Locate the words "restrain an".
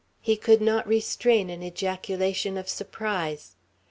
0.87-1.61